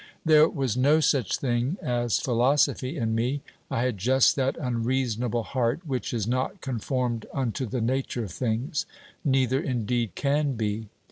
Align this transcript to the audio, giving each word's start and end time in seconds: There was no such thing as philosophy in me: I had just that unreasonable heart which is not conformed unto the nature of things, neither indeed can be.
There 0.25 0.49
was 0.49 0.75
no 0.75 0.99
such 0.99 1.37
thing 1.37 1.77
as 1.79 2.17
philosophy 2.17 2.97
in 2.97 3.13
me: 3.13 3.43
I 3.69 3.83
had 3.83 3.99
just 3.99 4.35
that 4.35 4.57
unreasonable 4.57 5.43
heart 5.43 5.81
which 5.85 6.11
is 6.11 6.25
not 6.25 6.59
conformed 6.59 7.27
unto 7.31 7.67
the 7.67 7.81
nature 7.81 8.23
of 8.23 8.31
things, 8.31 8.87
neither 9.23 9.59
indeed 9.61 10.15
can 10.15 10.53
be. 10.53 10.89